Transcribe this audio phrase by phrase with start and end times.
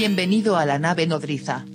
[0.00, 1.66] Bienvenido a la nave nodriza.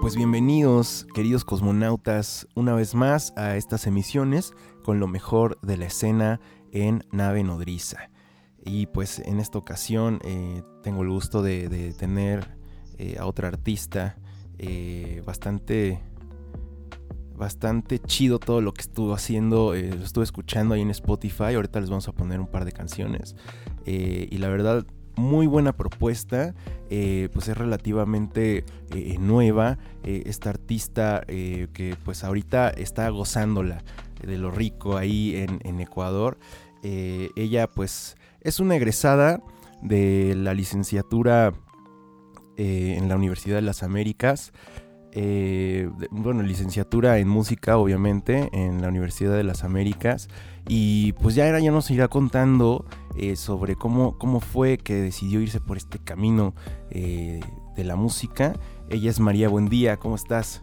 [0.00, 5.86] Pues bienvenidos, queridos cosmonautas, una vez más a estas emisiones con lo mejor de la
[5.86, 6.40] escena
[6.72, 8.10] en nave nodriza.
[8.64, 12.58] Y pues en esta ocasión eh, tengo el gusto de, tener
[12.98, 14.18] eh, a otra artista
[14.58, 16.00] eh, bastante
[17.36, 21.90] bastante chido todo lo que estuvo haciendo, lo estuve escuchando ahí en Spotify, ahorita les
[21.90, 23.36] vamos a poner un par de canciones.
[23.84, 24.84] Y la verdad
[25.16, 26.54] muy buena propuesta,
[26.88, 28.64] pues es relativamente
[29.18, 33.82] nueva, esta artista que pues ahorita está gozándola
[34.22, 36.38] de lo rico ahí en, Ecuador,
[36.82, 39.42] ella pues es una egresada
[39.82, 41.52] de la licenciatura
[42.56, 44.52] eh, en la Universidad de las Américas.
[45.18, 50.28] Eh, bueno, licenciatura en música, obviamente, en la Universidad de las Américas.
[50.68, 52.84] Y pues ya era, ya nos irá contando
[53.16, 56.54] eh, sobre cómo, cómo fue que decidió irse por este camino
[56.90, 58.54] de la música.
[58.90, 60.62] Ella es María Buendía, ¿cómo estás?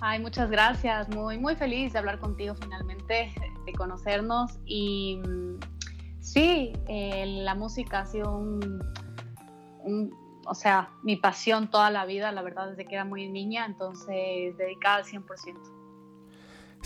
[0.00, 1.08] Ay, muchas gracias.
[1.08, 3.32] Muy, muy feliz de hablar contigo finalmente,
[3.66, 4.58] de conocernos.
[4.64, 5.20] Y
[6.26, 10.10] Sí, eh, la música ha sido un,
[10.46, 14.56] o sea, mi pasión toda la vida, la verdad, desde que era muy niña, entonces
[14.56, 15.75] dedicada al 100%.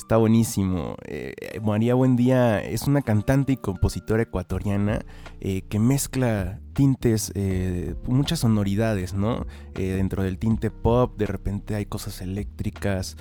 [0.00, 0.96] Está buenísimo.
[1.04, 5.04] Eh, María Buendía es una cantante y compositora ecuatoriana
[5.40, 9.46] eh, que mezcla tintes, eh, muchas sonoridades, ¿no?
[9.74, 13.16] dentro del tinte pop, de repente hay cosas eléctricas,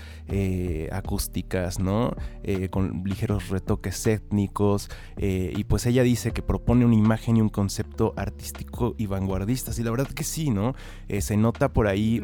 [0.92, 2.16] acústicas, ¿no?
[2.70, 4.90] con ligeros retoques étnicos.
[5.18, 9.72] y pues ella dice que propone una imagen y un concepto artístico y vanguardista.
[9.78, 10.76] Y la verdad que sí, ¿no?
[11.20, 12.24] se nota por ahí.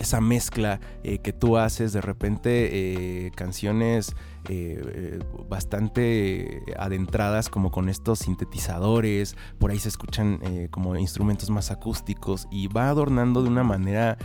[0.00, 4.16] Esa mezcla eh, que tú haces de repente eh, canciones
[4.48, 10.40] eh, bastante adentradas como con estos sintetizadores por ahí se escuchan
[10.70, 14.16] como instrumentos más acústicos y va adornando de una manera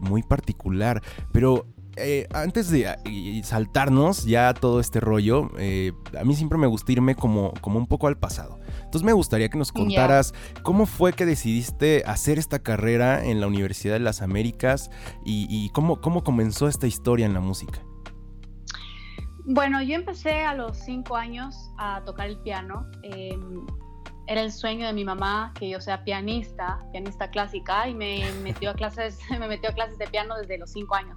[0.00, 1.66] muy particular pero
[1.96, 7.14] eh, antes de saltarnos ya todo este rollo, eh, a mí siempre me gusta irme
[7.14, 8.59] como, como un poco al pasado.
[8.90, 10.34] Entonces me gustaría que nos contaras
[10.64, 14.90] cómo fue que decidiste hacer esta carrera en la Universidad de las Américas
[15.24, 17.78] y, cómo, cómo comenzó esta historia en la música.
[19.44, 22.84] Bueno, yo empecé a los cinco años a tocar el piano.
[23.04, 23.64] Em,
[24.26, 28.70] era el sueño de mi mamá que yo sea pianista, pianista clásica, y me metió
[28.70, 31.16] a clases, me metió a clases de piano desde los cinco años.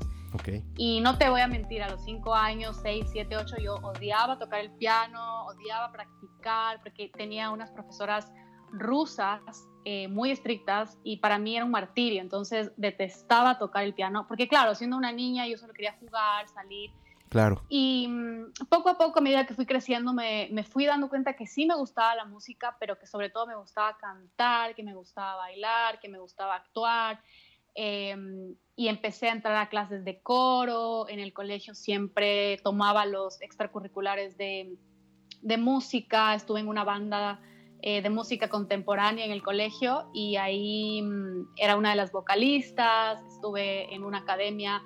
[0.77, 4.39] Y no te voy a mentir, a los 5 años, 6, 7, 8, yo odiaba
[4.39, 8.31] tocar el piano, odiaba practicar, porque tenía unas profesoras
[8.71, 9.41] rusas
[9.85, 14.47] eh, muy estrictas y para mí era un martirio, entonces detestaba tocar el piano, porque
[14.47, 16.91] claro, siendo una niña yo solo quería jugar, salir.
[17.29, 17.63] Claro.
[17.67, 21.33] Y mm, poco a poco, a medida que fui creciendo, me, me, fui dando cuenta
[21.33, 24.93] que sí me gustaba la música, pero que sobre todo me gustaba cantar, que me
[24.93, 27.19] gustaba bailar, que me gustaba actuar.
[27.75, 33.41] Em, y empecé a entrar a clases de coro, en el colegio siempre tomaba los
[33.41, 34.77] extracurriculares de,
[35.41, 37.39] de música, estuve en una banda
[37.81, 43.19] eh, de música contemporánea en el colegio y ahí mm, era una de las vocalistas,
[43.27, 44.81] estuve en una academia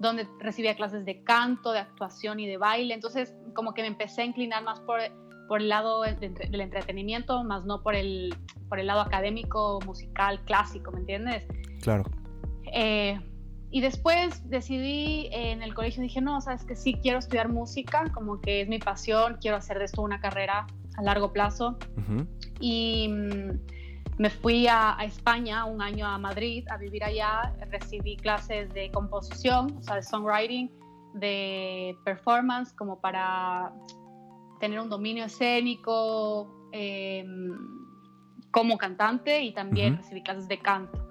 [0.00, 4.22] donde recibía clases de canto, de actuación y de baile, entonces como que me empecé
[4.22, 5.00] a inclinar más por,
[5.46, 8.34] por el lado del entretenimiento, más no por el,
[8.68, 11.46] por el lado académico, musical, clásico, ¿me entiendes?
[11.82, 12.02] Claro.
[12.72, 13.20] Eh,
[13.72, 18.40] y después decidí en el colegio, dije, no, sabes que sí, quiero estudiar música, como
[18.40, 20.66] que es mi pasión, quiero hacer de esto una carrera
[20.96, 21.78] a largo plazo.
[22.58, 23.60] Y mm,
[24.18, 29.76] me fui a, España un año a Madrid a vivir allá, recibí clases de composición,
[29.78, 30.68] o sea, de songwriting,
[31.14, 33.72] de performance, como para
[34.58, 37.56] tener un dominio escénico em,
[38.50, 41.09] como cantante y también recibí clases de canto.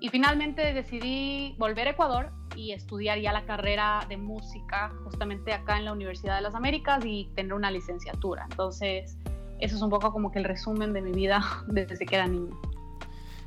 [0.00, 5.76] Y finalmente decidí volver a Ecuador y estudiar ya la carrera de música justamente acá
[5.78, 8.46] en la Universidad de las Américas y tener una licenciatura.
[8.50, 9.18] Entonces,
[9.60, 12.56] eso es un poco como que el resumen de mi vida desde que era niña.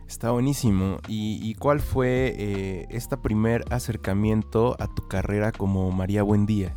[0.07, 0.99] Está buenísimo.
[1.07, 6.75] ¿Y, cuál fue eh, este primer acercamiento a tu carrera como María Buendía?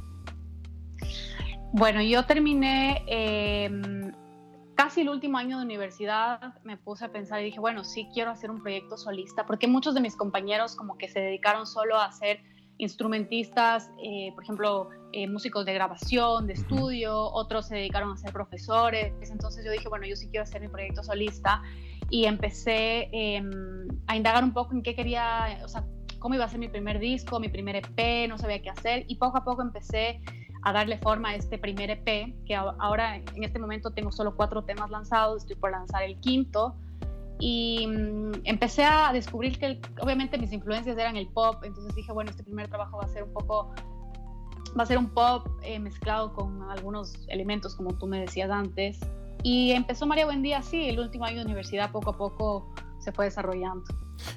[1.72, 4.12] Bueno, yo terminé em,
[4.76, 8.30] casi el último año de universidad me puse a pensar y dije, bueno, sí quiero
[8.30, 12.12] hacer un proyecto solista, porque muchos de mis compañeros como que se dedicaron solo a
[12.12, 12.40] ser
[12.78, 18.32] instrumentistas, eh, por ejemplo, eh, músicos de grabación, de estudio, otros se dedicaron a ser
[18.34, 21.62] profesores, entonces yo dije, bueno, yo sí quiero hacer mi proyecto solista
[22.10, 25.84] y empecé em, a indagar un poco en qué quería, o sea,
[26.18, 29.16] cómo iba a ser mi primer disco, mi primer EP, no sabía qué hacer y
[29.16, 30.20] poco a poco empecé
[30.66, 34.64] a darle forma a este primer EP, que ahora en este momento tengo solo cuatro
[34.64, 36.74] temas lanzados, estoy por lanzar el quinto.
[37.38, 42.32] Y mm, empecé a descubrir que obviamente mis influencias eran el pop, entonces dije, bueno,
[42.32, 43.72] este primer trabajo va a ser un poco,
[44.76, 48.98] va a ser un pop eh, mezclado con algunos elementos, como tú me decías antes.
[49.44, 53.26] Y empezó María Buendía así, el último año de universidad poco a poco se fue
[53.26, 53.84] desarrollando.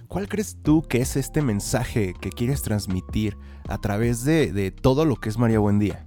[0.07, 3.35] ¿Cuál crees tú que es este mensaje que quieres transmitir
[3.67, 6.05] a través de, de todo lo que es María Buendía?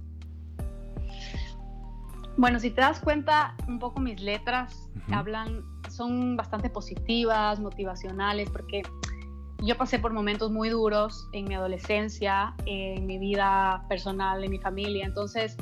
[2.35, 8.81] Bueno, si te das cuenta, un poco mis letras hablan, son bastante positivas, motivacionales, porque
[9.59, 14.57] yo pasé por momentos muy duros en mi adolescencia, en mi vida personal, en mi
[14.57, 15.05] familia.
[15.05, 15.55] Entonces,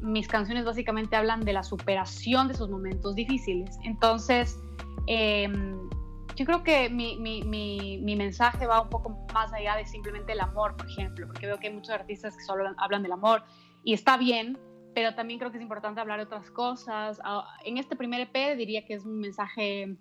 [0.00, 3.78] mis canciones básicamente hablan de la superación de esos momentos difíciles.
[3.84, 4.60] Entonces,
[5.06, 5.88] em,
[6.36, 10.32] yo creo que mi, mi, mi, mi, mensaje va un poco más allá de simplemente
[10.32, 13.42] el amor, por ejemplo, porque veo que hay muchos artistas que solo hablan del amor
[13.82, 14.56] y está bien,
[14.98, 17.20] pero también creo que es importante hablar de otras cosas.
[17.22, 19.94] Ah, en este primer EP diría que es un mensaje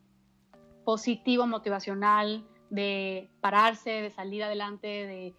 [0.84, 5.36] positivo, motivacional, de pararse, de salir adelante, de,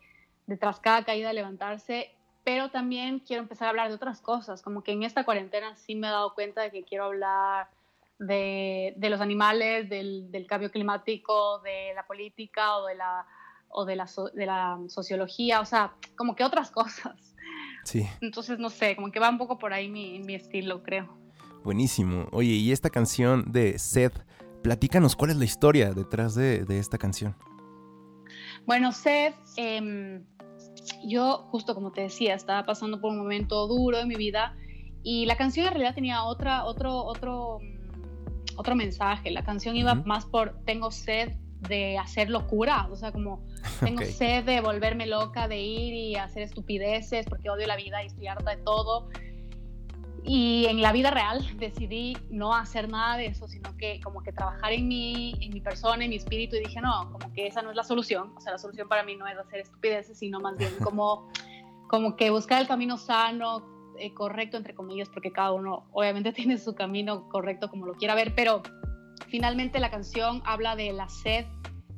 [0.46, 2.14] de tras cada caída levantarse,
[2.44, 5.96] pero también quiero empezar a hablar de otras cosas, como que en esta cuarentena sí
[5.96, 7.69] me he dado cuenta de que quiero hablar
[8.20, 13.26] de, los animales, del, cambio climático, de la política o de la,
[13.70, 17.34] o de la, de la sociología, o sea, como que otras cosas.
[18.20, 21.19] Entonces, no sé, como que va un poco por ahí mi, mi estilo, creo.
[21.64, 22.26] Buenísimo.
[22.32, 24.25] Oye, y esta canción de Seth,
[24.62, 27.37] platícanos cuál es la historia detrás de, de esta canción.
[28.67, 30.25] Bueno, Seth, em,
[31.05, 34.55] yo justo como te decía, estaba pasando por un momento duro en mi vida
[35.02, 39.31] y la canción en realidad tenía otra, otro, otro, mm, otro mensaje.
[39.31, 43.44] La canción iba más por tengo sed de hacer locura, o sea, como
[43.81, 48.06] tengo sed de volverme loca, de ir y hacer estupideces porque odio la vida y
[48.06, 49.08] estoy harta de todo.
[50.25, 54.32] Y en la vida real decidí no hacer nada de eso, sino que como que
[54.32, 57.62] trabajar en mí, en mi persona, en mi espíritu y dije, no, como que esa
[57.62, 60.38] no es la solución, o sea, la solución para mí no es hacer estupideces, sino
[60.38, 61.31] más bien como,
[61.88, 63.62] como que buscar el camino sano,
[63.99, 68.14] eh, correcto, entre comillas, porque cada uno obviamente tiene su camino correcto como lo quiera
[68.14, 68.62] ver, pero
[69.28, 71.46] finalmente la canción habla de la sed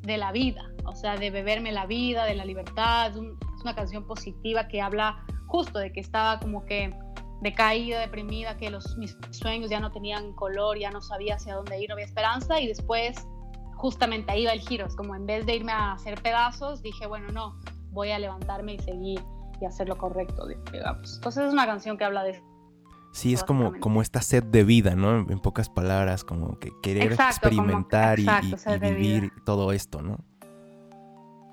[0.03, 3.11] de la vida, o sea, de beberme la vida, de la libertad.
[3.11, 3.17] Es,
[3.63, 6.95] una canción positiva que habla justo de que estaba como que
[7.43, 11.79] decaída, deprimida, que los, mis sueños ya no tenían color, ya no sabía hacia dónde
[11.79, 13.27] ir, no había esperanza y después
[13.77, 17.07] justamente ahí va el giro, es como en vez de irme a hacer pedazos, dije,
[17.07, 19.23] bueno, no, voy a levantarme y seguir
[19.61, 21.17] y hacer lo correcto, digamos.
[21.17, 22.43] Entonces es una canción que habla de
[23.13, 25.19] Sí, es como, como esta sed de vida, ¿no?
[25.31, 28.27] En pocas palabras, como que querer experimentar y,
[28.81, 30.25] vivir todo esto, ¿no?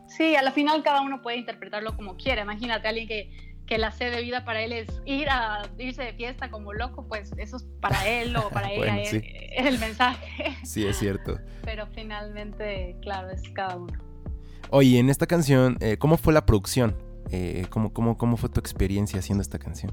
[0.08, 2.44] Sí, a la final cada uno puede interpretarlo como quiera.
[2.44, 3.32] Imagínate a alguien que,
[3.66, 7.08] que la sed de vida para él es ir a irse de fiesta como loco,
[7.08, 9.14] pues eso es para él o para ella es,
[9.58, 10.58] el mensaje.
[10.64, 11.40] Sí, es cierto.
[11.64, 13.94] Pero finalmente, claro, es cada uno.
[14.70, 16.96] Oye, en esta canción, eh, ¿cómo fue la producción?
[17.32, 19.92] Eh, ¿cómo, cómo, ¿Cómo fue tu experiencia haciendo esta canción?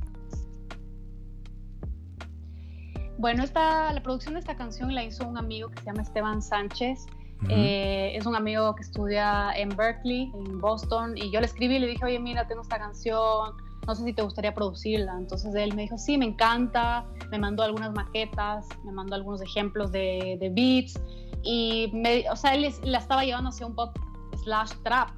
[3.19, 6.43] Bueno, esta, la producción de esta canción la hizo un amigo que se llama Esteban
[6.43, 7.07] Sánchez.
[7.49, 11.79] Eh, es un amigo que estudia en Berkeley, en Boston, y yo le escribí y
[11.79, 13.55] le dije, oye, mira, tengo esta canción,
[13.87, 15.17] no sé si te gustaría producirla.
[15.19, 19.93] Entonces él me dijo, sí, me encanta, me mandó algunas maquetas, me mandó algunos ejemplos
[19.93, 20.99] de, de beats,
[21.43, 23.95] y me, o sea, él la estaba llevando hacia un pop
[24.43, 25.11] slash trap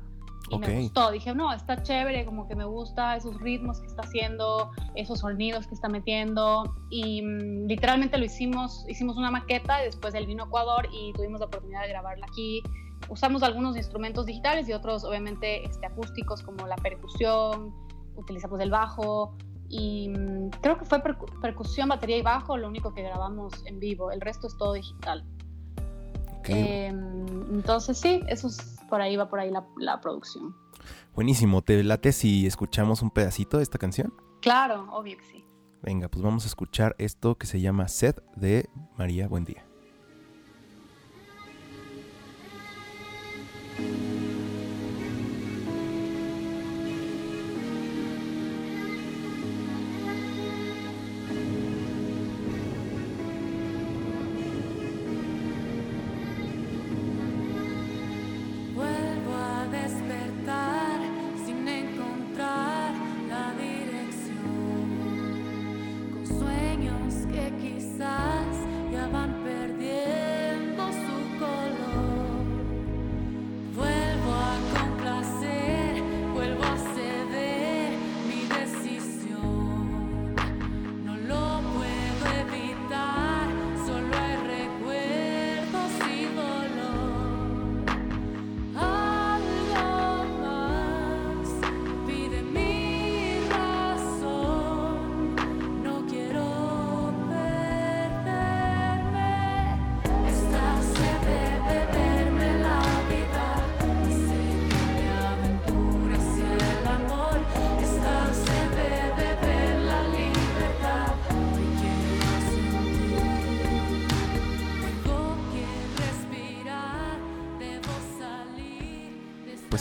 [0.49, 1.11] y me gustó.
[1.11, 5.67] Dije, no, está chévere, como que me gusta esos ritmos que está haciendo, esos sonidos
[5.67, 6.75] que está metiendo.
[6.91, 11.13] Y mm, literalmente lo hicimos, hicimos una maqueta, y después él vino a Ecuador y
[11.15, 12.63] tuvimos la oportunidad de grabarla aquí.
[13.09, 17.75] Usamos algunos instrumentos digitales y otros, obviamente, este, acústicos como la percusión,
[18.17, 19.37] utilizamos el bajo.
[19.69, 21.03] Y mm, creo que fue
[21.43, 24.11] percusión, batería y bajo lo único que grabamos en vivo.
[24.13, 25.25] El resto es todo digital.
[26.49, 30.55] Em, entonces sí, eso es, por ahí va por ahí la, producción.
[31.15, 34.13] Buenísimo, ¿te late si escuchamos un pedacito de esta canción?
[34.41, 35.45] Claro, obvio que sí.
[35.83, 39.65] Venga, pues vamos a escuchar esto que se llama Sed de María Buendía.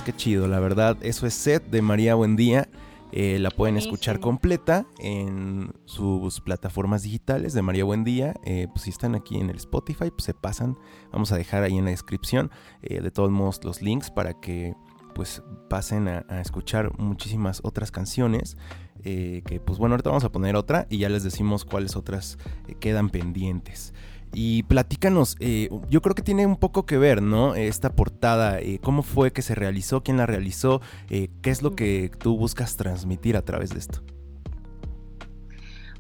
[0.06, 0.98] Qué chido, la verdad.
[1.02, 2.70] Eso es set de María Buendía.
[3.12, 8.36] Eh, la pueden escuchar completa en sus plataformas digitales de María Buendía.
[8.46, 10.78] Eh, pues si están aquí en el Spotify, pues se pasan.
[11.12, 12.52] Vamos a dejar ahí en la descripción
[12.84, 14.76] eh, de todos modos los links para que
[15.16, 18.58] pues pasen a, a escuchar muchísimas otras canciones.
[19.04, 22.38] que pues bueno, ahorita vamos a poner otra y ya les decimos cuáles otras
[22.80, 23.94] quedan pendientes.
[24.38, 27.56] Y platícanos, eh, yo creo que tiene un poco que ver, ¿no?
[27.56, 31.74] Esta portada, eh, cómo fue que se realizó, quién la realizó, eh, qué es lo
[31.74, 34.04] que tú buscas transmitir a través de esto.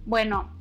[0.06, 0.51] Bueno,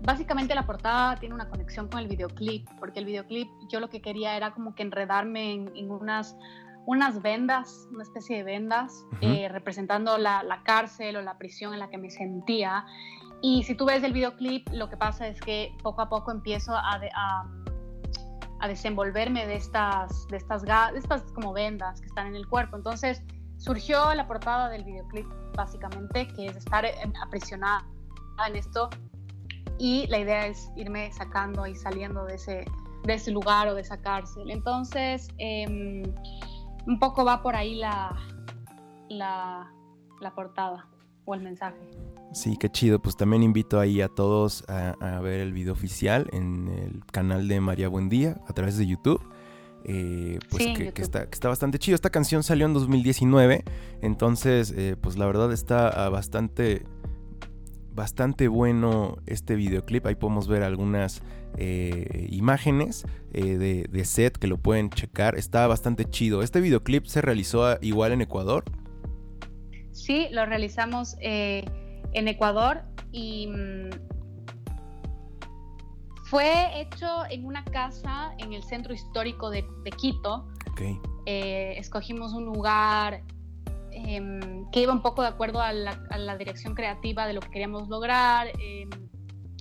[0.00, 4.00] básicamente la portada tiene una conexión con el videoclip, porque el videoclip yo lo que
[4.00, 6.38] quería era como que enredarme en, unas,
[6.86, 9.04] unas vendas, una especie de vendas,
[9.50, 12.86] representando la, la, cárcel o la prisión en la que me sentía.
[13.42, 16.74] Y si tú ves el videoclip, lo que pasa es que poco a poco empiezo
[16.74, 22.48] a, a, desenvolverme de estas, de, estas, de estas como vendas que están en el
[22.48, 22.76] cuerpo.
[22.76, 23.22] Entonces
[23.58, 26.84] surgió la portada del videoclip básicamente, que es estar
[27.22, 27.86] aprisionada
[28.48, 28.88] en esto.
[29.78, 32.64] Y la idea es irme sacando y saliendo de ese,
[33.04, 34.50] de ese lugar o de esa cárcel.
[34.50, 36.02] Entonces, em,
[36.86, 38.16] un poco va por ahí la,
[39.08, 39.70] la,
[40.20, 40.86] la portada
[41.26, 41.78] o el mensaje.
[42.36, 42.98] Sí, qué chido.
[42.98, 47.62] Pues también invito ahí a todos a, ver el video oficial en el canal de
[47.62, 49.22] María Buendía a través de YouTube.
[49.84, 51.94] Eh, pues que, está, que, está, bastante chido.
[51.94, 53.64] Esta canción salió en 2019,
[54.02, 56.84] entonces eh, pues la verdad está ah, bastante,
[57.94, 60.04] bastante bueno este videoclip.
[60.04, 61.22] Ahí podemos ver algunas
[61.56, 65.38] eh, imágenes de, de, set que lo pueden checar.
[65.38, 66.42] Está bastante chido.
[66.42, 68.64] Este videoclip se realizó ah, igual en Ecuador.
[69.92, 71.16] Sí, lo realizamos
[72.16, 72.82] en Ecuador
[73.12, 73.90] y mm,
[76.24, 79.64] fue hecho en una casa en el centro histórico de,
[79.96, 80.48] Quito.
[81.26, 83.22] Eh, escogimos un lugar
[83.92, 87.88] em, que iba un poco de acuerdo a la, dirección creativa de lo que queríamos
[87.88, 88.48] lograr.
[88.58, 88.90] Em,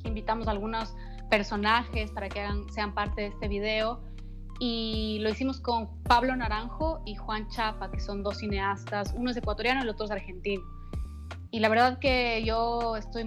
[0.06, 0.96] invitamos a algunos
[1.30, 2.42] personajes para que
[2.74, 4.02] sean parte de este video
[4.60, 9.38] y lo hicimos con Pablo Naranjo y Juan Chapa, que son dos cineastas, uno es
[9.38, 10.75] ecuatoriano y el otro es argentino
[11.52, 13.24] y la verdad que yo estoy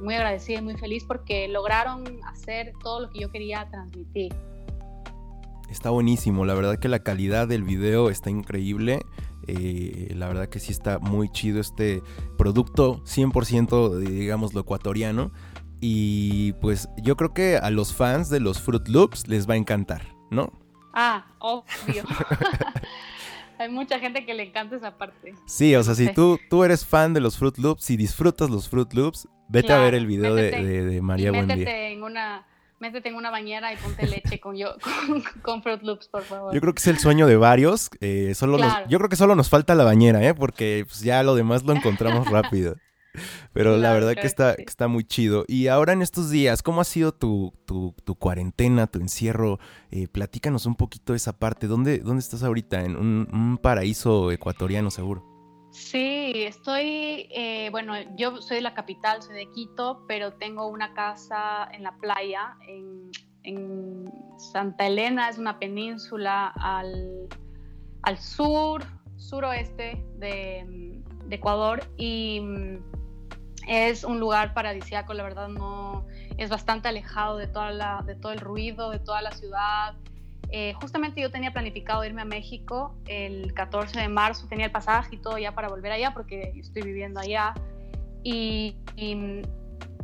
[0.00, 4.34] muy agradecida y muy feliz porque lograron hacer todo lo que yo quería transmitir.
[5.70, 9.00] Está buenísimo, la verdad que la calidad del video está increíble.
[9.46, 12.02] Eh, la verdad que sí está muy chido este
[12.36, 15.30] producto, 100% digamos lo ecuatoriano.
[15.80, 19.56] Y pues yo creo que a los fans de los Fruit Loops les va a
[19.56, 20.52] encantar, ¿no?
[20.92, 22.04] Ah, obvio.
[23.60, 25.34] Hay mucha gente que le encanta esa parte.
[25.44, 28.70] Sí, o sea, si tú, tú eres fan de los Fruit Loops, y disfrutas los
[28.70, 32.46] Fruit Loops, vete a ver el video de, de, María métete En una,
[32.78, 34.76] métete en una bañera y ponte leche con, yo,
[35.42, 36.54] con, Fruit Loops, por favor.
[36.54, 37.90] Yo creo que es el sueño de varios.
[38.00, 38.56] Eh, solo
[38.88, 40.32] yo creo que solo nos falta la bañera, ¿eh?
[40.32, 42.76] Porque pues, ya lo demás lo encontramos rápido.
[43.52, 45.44] Pero la verdad que está, está muy chido.
[45.48, 49.58] Y ahora en estos días, ¿cómo ha sido tu, tu, cuarentena, tu encierro?
[49.90, 51.66] Eh, platícanos un poquito de esa parte.
[51.66, 52.84] ¿Dónde, dónde estás ahorita?
[52.84, 55.26] En un, paraíso ecuatoriano seguro.
[55.72, 60.94] Sí, estoy, eh, bueno, yo soy de la capital, soy de Quito, pero tengo una
[60.94, 63.10] casa en la playa, en,
[64.36, 67.26] Santa Elena, es una península al,
[68.02, 68.84] al sur,
[69.16, 72.40] suroeste de, de Ecuador y
[73.70, 76.04] es un lugar paradisíaco, la verdad no
[76.36, 79.94] es bastante alejado de, toda la, de todo el ruido, de toda la ciudad.
[80.50, 85.14] Eh, justamente yo tenía planificado irme a México el 14 de marzo, tenía el pasaje
[85.14, 87.54] y todo ya para volver allá porque estoy viviendo allá.
[88.24, 89.42] Y, y,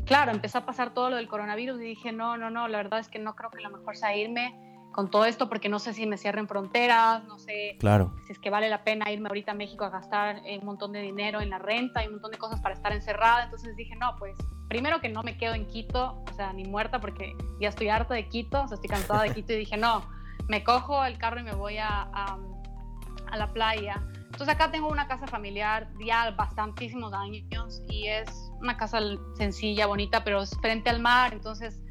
[0.05, 3.01] claro, empezó a pasar todo lo del coronavirus y dije, no, no, no, la verdad
[3.01, 4.55] es que no creo que lo mejor sea irme
[4.97, 8.15] con todo esto porque no sé si me cierren fronteras, no sé claro.
[8.27, 11.03] si es que vale la pena irme ahorita a México a gastar un montón de
[11.03, 13.45] dinero en la renta y un montón de cosas para estar encerrada.
[13.45, 14.39] Entonces dije, no, pues
[14.69, 18.15] primero que no me quedo en Quito, o sea, ni muerta porque ya estoy harta
[18.15, 20.03] de Quito, o sea, estoy cansada de Quito y dije, no,
[20.49, 22.39] me cojo el carro y me voy a, a,
[23.31, 24.03] a la playa.
[24.25, 28.31] Entonces acá tengo una casa familiar ya bastantísimos años y es
[28.63, 28.99] una casa
[29.37, 31.83] sencilla, bonita, pero es frente al mar, entonces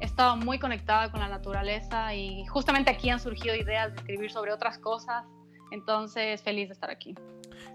[0.00, 4.30] he estado muy conectada con la naturaleza y justamente aquí han surgido ideas de escribir
[4.30, 5.24] sobre otras cosas.
[5.70, 7.14] Entonces, feliz de estar aquí.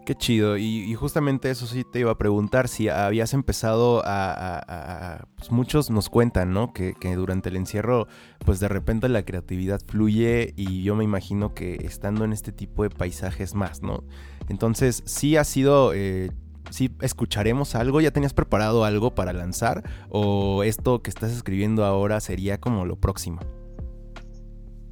[0.05, 0.57] Qué chido.
[0.57, 5.27] Y, justamente eso sí te iba a preguntar si habías empezado a...
[5.37, 6.73] pues muchos nos cuentan, ¿no?
[6.73, 8.07] Que, durante el encierro,
[8.39, 12.83] pues de repente la creatividad fluye y yo me imagino que estando en este tipo
[12.83, 14.03] de paisajes más, ¿no?
[14.49, 16.31] Entonces, sí ha sido eh,
[16.69, 18.01] si escucharemos algo?
[18.01, 19.83] ¿Ya tenías preparado algo para lanzar?
[20.09, 23.39] ¿O esto que estás escribiendo ahora sería como lo próximo?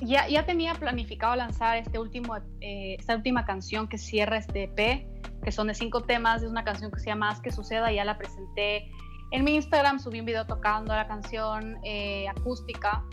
[0.06, 5.08] ya, ya tenía planificado lanzar este último, eh, esta última canción que cierra este EP,
[5.44, 6.44] que son de cinco temas.
[6.44, 7.92] Es una canción que se llama Haz que suceda.
[7.92, 8.92] Ya la presenté
[9.32, 13.03] en mi Instagram, subí un video tocando la canción eh, acústica,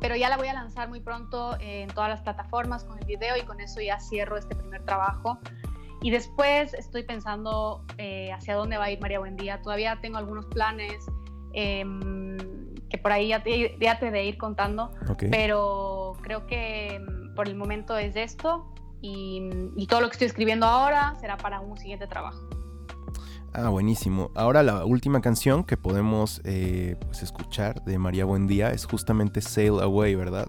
[0.00, 3.36] pero ya la voy a lanzar muy pronto en todas las plataformas con el video
[3.36, 5.38] y con eso ya cierro este primer trabajo.
[6.02, 9.60] Y después estoy pensando eh, hacia dónde va a ir María Buendía.
[9.62, 11.06] Todavía tengo algunos planes.
[11.54, 12.36] Em,
[12.88, 14.90] que por ahí ya te, ya te de ir contando,
[15.30, 20.66] pero creo que mm, por el momento es esto y, todo lo que estoy escribiendo
[20.66, 22.40] ahora será para un siguiente trabajo.
[23.54, 24.30] Ah, buenísimo.
[24.34, 29.80] Ahora la última canción que podemos eh, pues, escuchar de María Buendía es justamente Sail
[29.80, 30.48] Away, ¿verdad?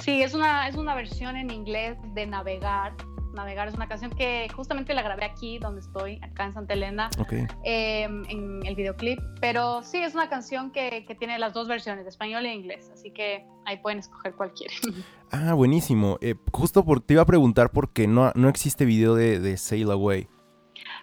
[0.00, 2.94] Sí, es una, es una versión en inglés de Navegar
[3.38, 7.08] Navegar es una canción que justamente la grabé aquí donde estoy, acá en Santa Elena,
[7.64, 9.20] em, en el videoclip.
[9.40, 12.90] Pero sí, es una canción que, que, tiene las dos versiones, de español e inglés,
[12.92, 14.74] así que ahí pueden escoger cualquiera.
[15.30, 16.16] Ah, buenísimo.
[16.22, 19.58] Eh, justo por, te iba a preguntar por qué no, no existe video de, de
[19.58, 20.26] Sail Away.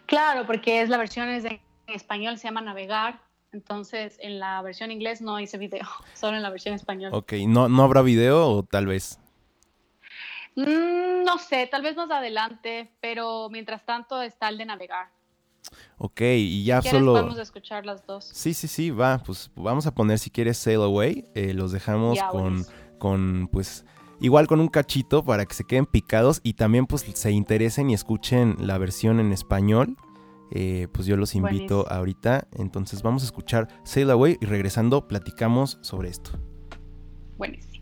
[0.08, 3.22] Claro, porque es la versión es en español, se llama Navegar.
[3.56, 7.12] Entonces, en la versión inglés no hice video, solo en la versión español.
[7.14, 9.18] Ok, ¿no, no habrá video o tal vez?
[10.58, 15.08] Mm, no sé, tal vez más adelante, pero mientras tanto está el de navegar.
[15.98, 17.14] Ok, y ya solo.
[17.14, 18.26] Podemos escuchar las dos.
[18.26, 19.20] Sí, sí, sí, va.
[19.20, 21.26] Pues vamos a poner si quieres Sail Away.
[21.34, 22.65] Eh, los dejamos con,
[23.00, 23.86] con, pues,
[24.20, 27.94] igual con un cachito para que se queden picados y también, pues, se interesen y
[27.94, 29.96] escuchen la versión en español.
[30.51, 32.47] Eh, pues yo los invito ahorita.
[32.53, 36.31] Entonces vamos a escuchar Sail Away y regresando platicamos sobre esto.
[37.38, 37.75] Buenísimo.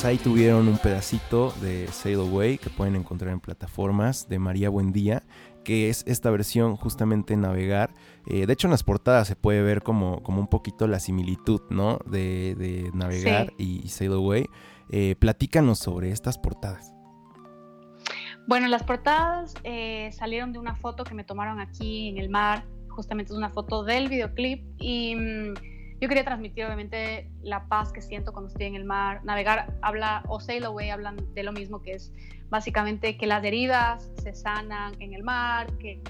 [0.00, 4.70] Pues ahí tuvieron un pedacito de Sail Away que pueden encontrar en plataformas de María
[4.70, 5.22] Buendía,
[5.62, 7.92] que es esta versión justamente Navegar.
[8.26, 11.60] Eh, de hecho en las portadas se puede ver como, como un poquito la similitud,
[11.68, 11.98] ¿no?
[12.06, 14.46] De, Navegar y, Sail Away.
[14.88, 16.94] Eh, platícanos sobre estas portadas.
[18.48, 22.64] Bueno, las portadas eh, salieron de una foto que me tomaron aquí en el mar.
[22.88, 25.14] Justamente es una foto del videoclip y...
[26.00, 29.22] Yo quería transmitir obviamente la paz que siento cuando estoy en el mar.
[29.22, 32.12] Navegar habla, o Sail Away hablan de lo mismo, que es
[32.48, 36.00] básicamente que las heridas se sanan en el mar, que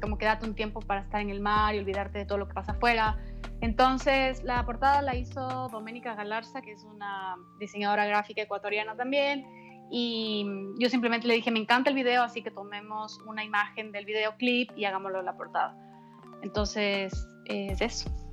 [0.00, 2.48] como que date un tiempo para estar en el mar y olvidarte de todo lo
[2.48, 3.18] que pasa afuera.
[3.60, 9.44] Entonces, la portada la hizo Doménica Galarza, que es una diseñadora gráfica ecuatoriana también.
[9.90, 10.46] Y
[10.78, 14.70] yo simplemente le dije, me encanta el video, así que tomemos una imagen del videoclip
[14.76, 15.76] y hagámoslo en la portada.
[16.42, 18.27] Entonces, es eso.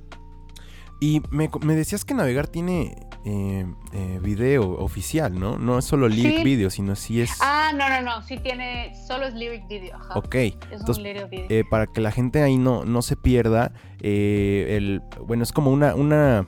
[0.98, 5.58] Y me, decías que Navegar tiene eh, eh, video oficial, ¿no?
[5.58, 7.32] No es solo lyric video, sino sí es...
[7.40, 9.98] Ah, no, no, no, sí tiene, solo es lyric video.
[10.14, 11.46] Ok, es Entonces, un lyric video.
[11.50, 15.94] Eh, para que la gente ahí no, no se pierda, el, bueno, es como una,
[15.94, 16.46] una,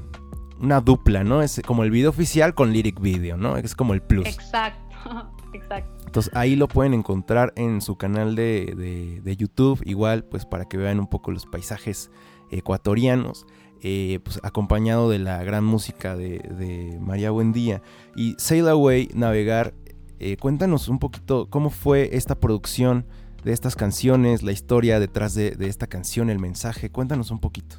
[0.60, 1.42] una dupla, ¿no?
[1.42, 3.58] Es como el video oficial con lyric video, ¿no?
[3.58, 4.26] Es como el plus.
[4.26, 6.04] Exacto, exacto.
[6.06, 10.64] Entonces ahí lo pueden encontrar en su canal de, de, de YouTube, igual pues para
[10.66, 12.10] que vean un poco los paisajes
[12.50, 13.46] ecuatorianos.
[13.82, 17.82] Eh, pues, acompañado de la gran música de, María Buendía.
[18.16, 19.74] Y Sail Away, Navegar,
[20.18, 23.06] eh, cuéntanos un poquito cómo fue esta producción
[23.44, 26.90] de estas canciones, la historia detrás de, esta canción, el mensaje.
[26.90, 27.76] Cuéntanos un poquito.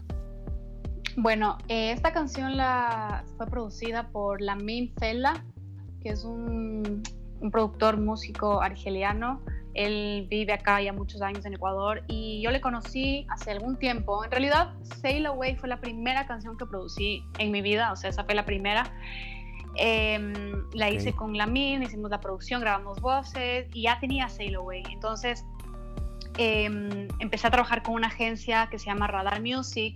[1.17, 5.43] Bueno, eh, esta canción la, fue producida por Lamin Fela,
[6.01, 7.03] que es un,
[7.39, 9.41] un productor músico argeliano
[9.73, 14.23] él vive acá ya muchos años en Ecuador y yo le conocí hace algún tiempo.
[14.25, 18.09] En realidad, Sail Away fue la primera canción que producí en mi vida, o sea,
[18.09, 18.91] esa fue la primera.
[19.75, 20.33] Em,
[20.73, 24.83] la hice con Lamin, hicimos la producción, grabamos voces y ya tenía Sail Away.
[24.91, 25.45] Entonces
[26.37, 29.95] em, empecé a trabajar con una agencia que se llama Radar Music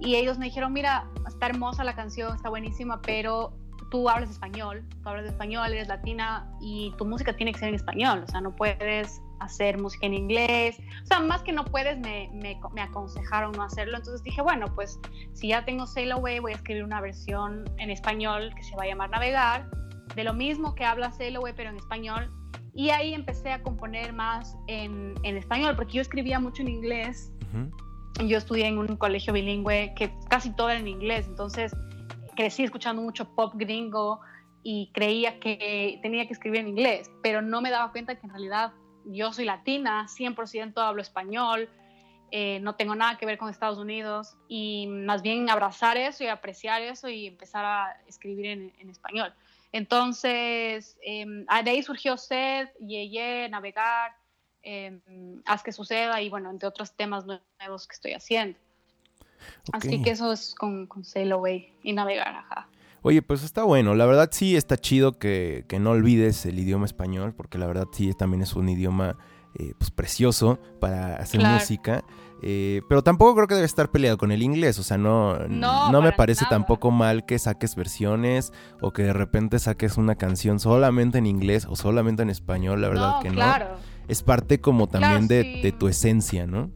[0.00, 3.52] y ellos me dijeron, mira, está hermosa la canción, está buenísima, pero
[3.90, 7.74] tú hablas español, tú hablas español, eres latina y tu música tiene que ser en
[7.74, 11.98] español, o sea, no puedes hacer música en inglés, o sea, más que no puedes,
[11.98, 14.98] me, me, me aconsejaron no hacerlo, entonces dije, bueno, pues
[15.32, 18.82] si ya tengo Sail Away, voy a escribir una versión en español que se va
[18.82, 19.70] a llamar Navegar,
[20.14, 22.30] de lo mismo que habla Sail Away, pero en español,
[22.74, 27.32] y ahí empecé a componer más en, en español, porque yo escribía mucho en inglés,
[28.26, 31.72] yo estudié en un colegio bilingüe que casi todo era en inglés, entonces
[32.38, 34.20] crecí escuchando mucho pop gringo
[34.62, 38.30] y creía que tenía que escribir en inglés, pero no me daba cuenta que en
[38.30, 38.72] realidad
[39.06, 41.68] yo soy latina, 100% hablo español,
[42.30, 46.28] eh, no tengo nada que ver con Estados Unidos y más bien abrazar eso y
[46.28, 49.34] apreciar eso y empezar a escribir en, español.
[49.72, 54.14] Entonces, em, de ahí surgió Sed, Yeye, Navegar,
[54.62, 55.00] eh,
[55.44, 58.56] Haz que suceda y bueno, entre otros temas nuevos que estoy haciendo.
[59.72, 62.68] Así que eso es con, con Sail Away y navegar, ajá.
[63.02, 63.94] Oye, pues está bueno.
[63.94, 68.12] La verdad sí está chido que, no olvides el idioma español, porque la verdad sí
[68.14, 69.16] también es un idioma
[69.54, 72.04] eh, pues precioso para hacer música.
[72.42, 74.78] Eh, pero tampoco creo que debe estar peleado con el inglés.
[74.78, 79.58] O sea, no, no, me parece tampoco mal que saques versiones o que de repente
[79.58, 82.80] saques una canción solamente en inglés o solamente en español.
[82.80, 83.42] La verdad que no.
[84.08, 86.70] Es parte como también de, de tu esencia, ¿no?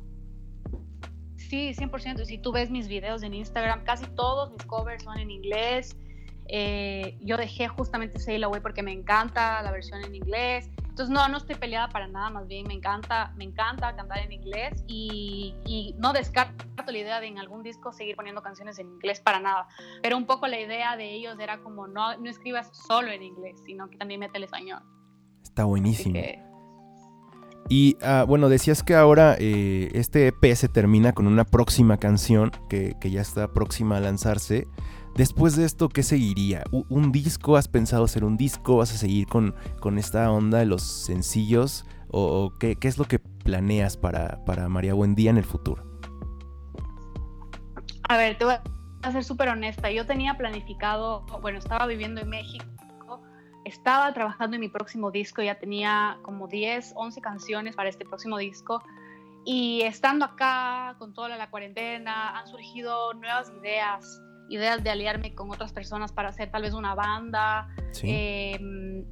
[1.52, 2.24] Sí, 100%.
[2.24, 5.94] Si tú ves mis videos en Instagram, casi todos mis covers son en inglés.
[6.48, 10.70] Eh, yo dejé justamente Sail Away porque me encanta la versión en inglés.
[10.78, 14.32] Entonces, no, no estoy peleada para nada, más bien me encanta, me encanta cantar en
[14.32, 18.88] inglés y, y, no descarto la idea de en algún disco seguir poniendo canciones en
[18.88, 19.68] inglés para nada.
[20.02, 23.60] Pero un poco la idea de ellos era como no, no escribas solo en inglés,
[23.66, 24.80] sino que también mete el español.
[25.42, 26.18] Está buenísimo.
[27.68, 32.50] Y ah, bueno, decías que ahora eh, este EP se termina con una próxima canción
[32.68, 34.66] que, ya está próxima a lanzarse.
[35.14, 36.64] Después de esto, ¿qué seguiría?
[36.70, 37.56] ¿Un disco?
[37.56, 38.78] ¿Has pensado hacer un disco?
[38.78, 41.84] ¿Vas a seguir con, con esta onda de los sencillos?
[42.08, 45.82] ¿O, qué, es lo que planeas para, para María Buendía en el futuro?
[48.08, 48.54] A ver, te voy
[49.02, 49.90] a ser súper honesta.
[49.90, 52.64] Yo tenía planificado, bueno, estaba viviendo en México
[53.64, 58.38] estaba trabajando en mi próximo disco, ya tenía como 10, 11 canciones para este próximo
[58.38, 58.82] disco.
[59.44, 65.50] Y estando acá con toda la cuarentena, han surgido nuevas ideas, ideas de aliarme con
[65.50, 67.68] otras personas para hacer tal vez una banda.
[68.02, 69.04] Em,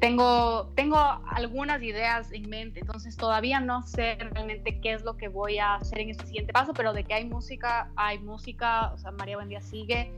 [0.00, 0.98] tengo, tengo
[1.30, 5.76] algunas ideas en mente, entonces todavía no sé realmente qué es lo que voy a
[5.76, 9.36] hacer en este siguiente paso, pero de que hay música, hay música, o sea, María
[9.36, 10.12] Buendía sigue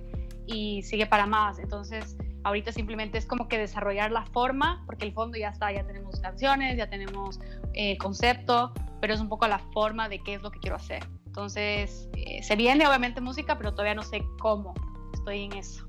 [0.47, 1.59] y sigue para más.
[1.59, 5.87] Entonces, Ahorita simplemente es como que desarrollar la forma, porque el fondo ya está, ya
[5.87, 7.39] tenemos canciones, ya tenemos
[7.75, 11.07] eh, concepto, pero es un poco la forma de qué es lo que quiero hacer.
[11.27, 14.75] Entonces, eh, se viene obviamente música, pero todavía no sé cómo.
[15.13, 15.85] Estoy en eso.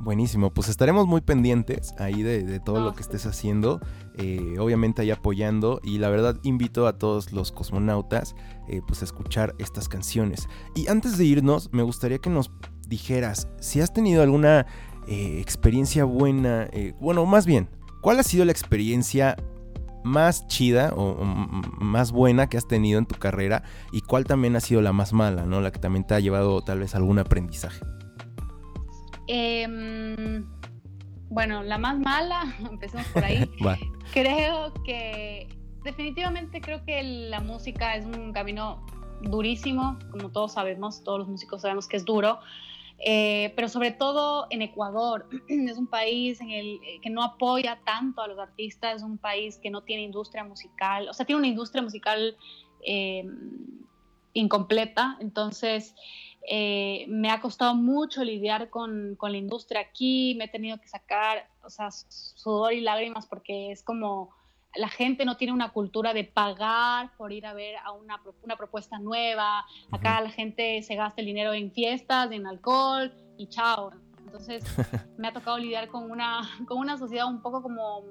[0.00, 3.80] Buenísimo, pues estaremos muy pendientes ahí de, todo lo que estés haciendo,
[4.18, 8.34] eh, obviamente ahí apoyando y la verdad invito a todos los cosmonautas
[8.88, 10.48] pues a escuchar estas canciones.
[10.74, 12.50] Y antes de irnos, me gustaría que nos
[12.88, 14.66] dijeras si has tenido alguna
[15.06, 17.68] eh, experiencia buena, eh, bueno, más bien,
[18.00, 19.36] ¿cuál ha sido la experiencia
[20.04, 23.62] más chida o, más buena que has tenido en tu carrera
[23.92, 25.60] y cuál también ha sido la más mala, ¿no?
[25.60, 27.80] La que también te ha llevado tal vez algún aprendizaje.
[29.28, 30.44] Em,
[31.28, 33.48] bueno, la más mala, empecemos por ahí.
[34.12, 35.48] creo que
[35.84, 38.84] definitivamente creo que la música es un camino
[39.22, 42.38] durísimo, como todos sabemos, todos los músicos sabemos que es duro.
[43.04, 45.28] Eh, pero sobre todo en Ecuador.
[45.48, 49.18] Es un país en el eh, que no apoya tanto a los artistas, es un
[49.18, 52.36] país que no tiene industria musical, o sea, tiene una industria musical
[52.86, 53.24] eh,
[54.32, 55.94] incompleta, entonces
[56.44, 61.48] me ha costado mucho lidiar con, con, la industria aquí, me he tenido que sacar,
[61.62, 64.30] o sea, sudor y lágrimas porque es como
[64.74, 68.56] la gente no tiene una cultura de pagar por ir a ver a una, una
[68.56, 69.64] propuesta nueva.
[69.90, 73.92] Acá la gente se gasta el dinero en fiestas, en alcohol y chao.
[74.24, 74.64] Entonces
[75.18, 78.02] me ha tocado lidiar con una, con una sociedad un poco como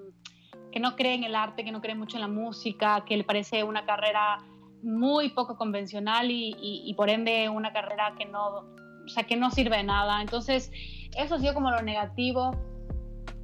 [0.71, 3.23] que no cree en el arte, que no cree mucho en la música, que le
[3.23, 4.37] parece una carrera
[4.83, 8.65] muy poco convencional y, y, por ende una carrera que no,
[9.05, 10.21] o sea, que no sirve de nada.
[10.21, 10.71] Entonces,
[11.15, 12.51] eso ha sido como lo negativo.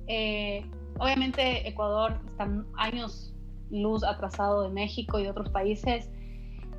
[0.07, 0.65] Eh,
[0.99, 3.33] obviamente Ecuador está años
[3.69, 6.09] luz atrasado de México y de otros países,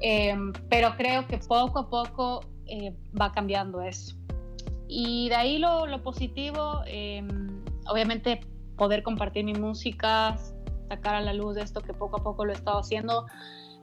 [0.00, 0.34] eh,
[0.68, 4.16] pero creo que poco a poco eh, va cambiando eso.
[4.88, 8.40] Y de ahí lo, lo positivo, em, obviamente
[8.76, 10.36] poder compartir mi música,
[10.88, 13.26] sacar a la luz de esto que poco a poco lo he estado haciendo,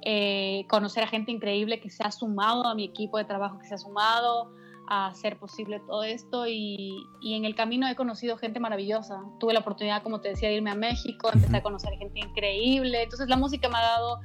[0.01, 3.67] eh, conocer a gente increíble que se ha sumado a mi equipo de trabajo, que
[3.67, 4.51] se ha sumado
[4.87, 9.21] a hacer posible todo esto y, y, en el camino he conocido gente maravillosa.
[9.39, 13.03] Tuve la oportunidad, como te decía, de irme a México, empecé a conocer gente increíble.
[13.03, 14.19] Entonces la música me ha dado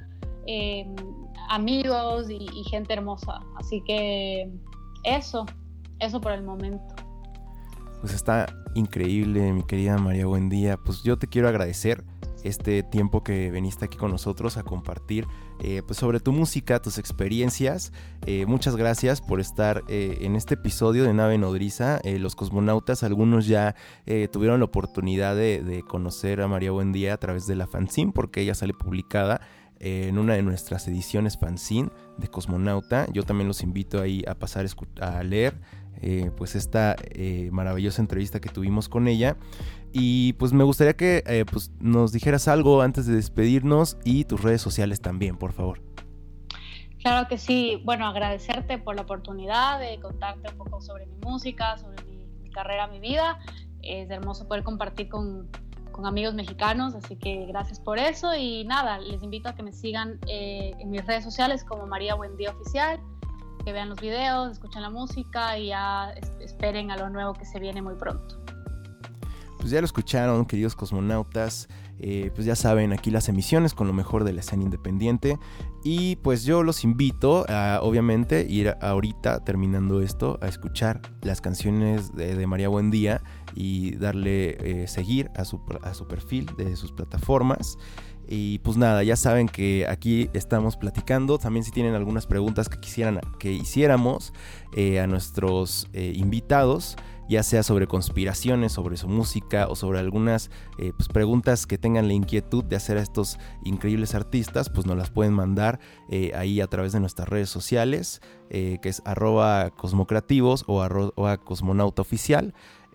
[0.45, 0.95] em,
[1.49, 3.39] amigos y, y, gente hermosa.
[3.57, 4.51] Así que
[5.03, 5.45] eso,
[5.99, 6.95] eso por el momento.
[8.01, 10.77] Pues está increíble, mi querida María, buen día.
[10.77, 12.03] Pues yo te quiero agradecer
[12.43, 15.27] este tiempo que viniste aquí con nosotros a compartir
[15.63, 17.93] eh, pues sobre tu música, tus experiencias.
[18.25, 21.99] Eh, muchas gracias por estar eh, en este episodio de Nave Nodriza.
[22.03, 23.75] los cosmonautas, algunos ya
[24.31, 28.55] tuvieron la oportunidad de, conocer a María Buendía a través de la fanzine porque ella
[28.55, 29.41] sale publicada
[29.79, 33.07] en una de nuestras ediciones fanzine de Cosmonauta.
[33.11, 34.65] Yo también los invito ahí a pasar
[34.99, 35.59] a leer
[36.37, 36.95] pues esta
[37.51, 39.37] maravillosa entrevista que tuvimos con ella.
[39.93, 44.41] Y pues me gustaría que eh, pues nos dijeras algo antes de despedirnos y tus
[44.41, 45.81] redes sociales también, por favor.
[46.99, 47.81] Claro que sí.
[47.83, 52.87] Bueno, agradecerte por la oportunidad de contarte un poco sobre mi música, sobre mi, carrera,
[52.87, 53.39] mi vida.
[53.81, 55.49] Es hermoso poder compartir con,
[55.91, 58.35] con, amigos mexicanos, así que gracias por eso.
[58.35, 62.51] Y nada, les invito a que me sigan en mis redes sociales como María Buendía
[62.51, 62.99] Oficial
[63.63, 67.59] que vean los videos, escuchen la música y ya esperen a lo nuevo que se
[67.59, 68.41] viene muy pronto.
[69.61, 71.69] Pues ya lo escucharon, queridos cosmonautas.
[71.99, 75.37] Eh, pues ya saben, aquí las emisiones con lo mejor de la escena independiente.
[75.83, 82.15] Y pues yo los invito a, obviamente, ir ahorita, terminando esto, a escuchar las canciones
[82.15, 83.21] de, María Buendía
[83.53, 87.77] y darle eh, seguir a su, a su perfil de sus plataformas.
[88.27, 91.37] Y pues nada, ya saben que aquí estamos platicando.
[91.37, 94.33] También si tienen algunas preguntas que quisieran que hiciéramos
[94.75, 96.95] eh, a nuestros invitados,
[97.31, 102.07] ya sea sobre conspiraciones, sobre su música o sobre algunas eh, pues, preguntas que tengan
[102.07, 105.79] la inquietud de hacer a estos increíbles artistas, pues nos las pueden mandar
[106.35, 111.39] ahí a través de nuestras redes sociales, que es arroba cosmocreativos o arroba.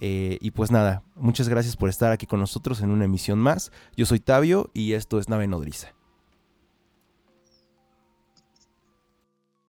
[0.00, 3.72] Eh, y pues nada, muchas gracias por estar aquí con nosotros en una emisión más.
[3.96, 5.95] Yo soy Tabio y esto es Nave Nodriza.